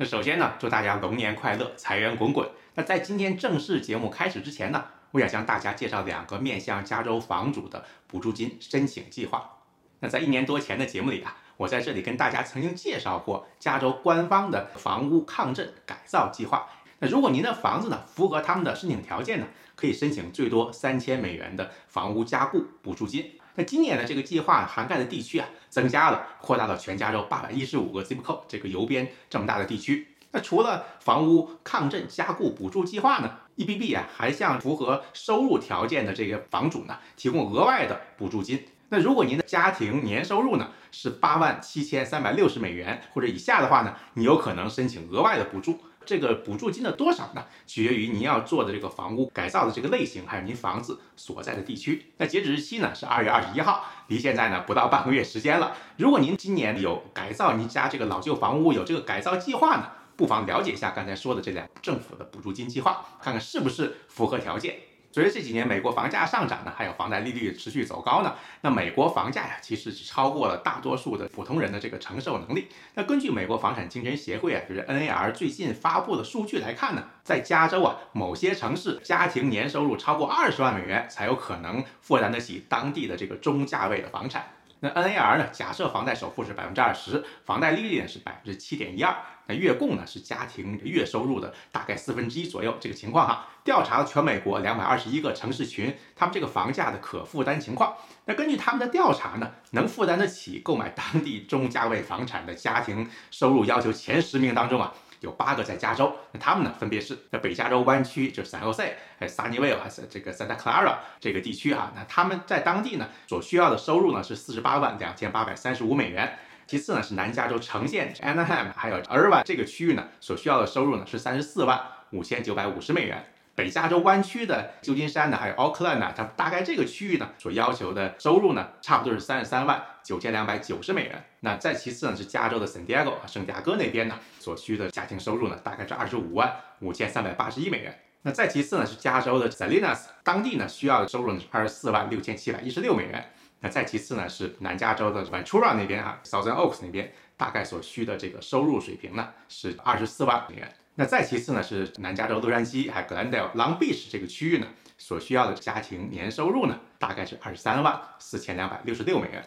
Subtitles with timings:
[0.00, 2.48] 那首先呢，祝大家龙年快乐，财源滚滚。
[2.74, 9.56] 那在今天正式节目开始之前呢，我想向大家介绍两个面向加州房主的补助金申请计划。
[9.98, 16.68] 那在一年多前的节目里啊，我在这里跟大家曾经介绍过加州官方的房屋抗震改造计划。
[17.00, 23.32] 那如果您的房子呢符合他们的申请条件呢，可以申请最多三千美元的房屋加固补助金。
[23.54, 30.08] 那今年的这个计划涵盖的地区啊，增加了，扩大到全加州八百一十五个 zip code 这个邮编这么大的地区。
[30.30, 38.62] 那除了房屋抗震加固补助计划呢，EBB 啊还向符合收入条件的这个房主呢提供额外的补助金。
[38.90, 45.78] 那如果您的家庭年收入呢是八万七千三百六十美元或者以下的话呢，你有可能申请额外的补助。
[46.06, 47.44] 这个补助金的多少呢？
[47.66, 52.06] 取决于您要做的这个房屋改造的这个类型，还有您房子所在的地区。
[52.16, 55.76] 那截止日期呢是二月二十一号，离现在呢不到半个月时间了。
[55.98, 64.87] 如果您今年有改造您家这个老旧房屋，有这个改造计划呢，不妨了解一下刚才说的这两政府的补助金计划，看看是不是符合条件。
[65.10, 72.68] 随着这几年美国房价上涨呢，还有房贷利率持续走高呢，那美国房价呀，其实是超过了大多数的普通人的这个承受能力。
[72.94, 84.44] 那根据美国房产竞争协会啊，就是 NAR 最近发布的数据来看呢，在加州啊，某些城市家庭年收入超过二十万美元才有可能负担得起当地的这个中价位的房产。
[84.80, 85.48] 那 NAR 呢？
[85.50, 89.12] 假设房贷首付是百分之二十，房贷利率呢是百分之七点一二，
[89.46, 93.48] 那月供呢是家庭月收入的大概四分之一左右这个情况哈。
[93.64, 97.94] 调查了全美国两百二十一个城市群，他们这个房价的可负担情况。
[98.24, 104.94] 那根据他们的调查呢，能负担得起购买当地中价位房产的家庭收入要求前十名当中啊。
[105.20, 111.92] 有八个在加州，那他们呢，分别是在北加州湾区，就是 San Jose，还有 Sunnyvale，还是这个 Santa Clara 这个地区啊。
[111.94, 116.38] 那他们在当地呢，所需要的收入呢是四十八万两千八百三十五美元。
[116.66, 121.80] 其次呢是南加州城县 Anaheim，还有 Irvine 这个区域呢，所需要的收入呢是三十四万
[122.10, 123.24] 五千九百五十美元。
[123.58, 131.24] 北加州湾区的旧金山呢，还有 Oakland 呢，它大概这个区域呢所要求的收入呢，差不多是三十三万九千两百九十美元。
[131.40, 137.98] 那再其次呢是加州的 San Diego 圣地亚哥那边呢所需的家庭收入呢，大概是二十五万五千三百八十一美元。
[138.22, 143.28] 那再其次呢是加州的 Salinas，当地呢需要的收入呢是二十四万六千七百一十六美元。
[143.58, 150.72] 那再其次呢是南加州的 Ventura 那边啊，Southern Oaks 那边大概所需的这个收入水平呢是二十四万美元。
[151.00, 154.66] 那再其次呢，是南加州洛杉矶还有 Glendale Long Beach 这个区域呢，
[154.96, 159.44] 所需要的家庭年收入呢，大概是二十三万四千两百六十六美元。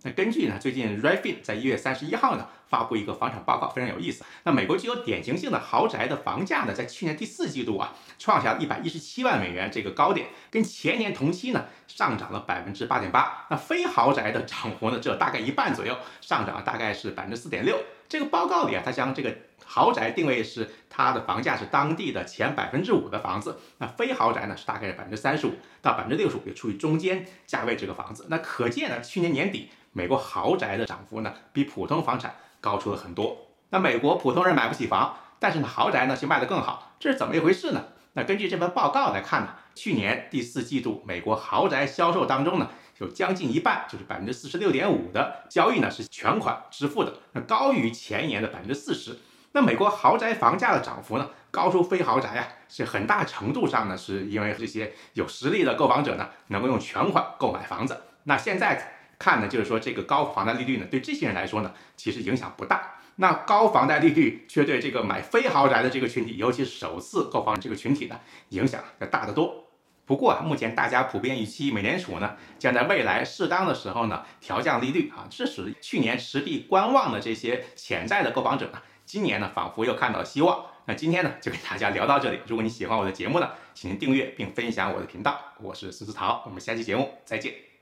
[0.00, 4.24] 那根据呢，最近 Refin 在一月三十一号呢发布一个房产报告，非常有意思。
[4.44, 13.46] 那美国具有典型性的豪宅的房价呢，在去年第四季度啊，创下了一百一十七万美元这个高点，跟前年同期呢上涨了百分之八点八。
[13.50, 17.78] 那非豪宅的涨幅呢，只有大概一半左右，上涨大概是百分之四点六。
[18.08, 28.26] 这个报告里啊，它将这个豪宅定位是它的房价是当地的前百分之五的房子，那非豪宅呢是大概是百分之三十五到百分之六十五，也处于中间价位这个房子。
[28.28, 29.70] 那可见呢，去年年底。
[29.96, 33.36] 美国豪宅的涨幅呢，比普通房产高出了很多。
[33.68, 37.84] 那美国普通人买不起房，但是呢，豪宅呢却卖得更好，这是怎么一回事呢？
[38.14, 49.18] 那根据这份报告来看呢，去年第四季度美国豪宅销售当中呢，有将近一半，就是百分之四十六点五的交易呢是全款支付的，那高于前年的百分之四十。
[49.52, 58.00] 那美国豪宅房价的涨幅呢，高出非豪宅呀，是很大程度上呢，是因为这些有实力的购房者呢，能够用全款购买房子。
[58.22, 58.90] 那现在。
[59.18, 62.96] 看呢，就是说这个高房贷利率呢，对这些人来说呢，其实影响不大。
[63.16, 69.64] 那高房贷利率却对这个买非豪宅的这个群体，尤其是首次购房这个群体呢，影响要大得多。
[70.06, 80.66] 不过啊，目前大家普遍预期美联储呢，将在未来适当的时候呢，调降利率啊，致使去年持币观望的这些潜在的购房者呢，今年呢，仿佛又看到希望。
[80.86, 82.40] 那今天呢，就给大家聊到这里。
[82.46, 85.40] 如果你喜欢我的节目呢，请您订阅并分享我的频道。
[85.58, 87.73] 我是思思桃，我们下期节目再见。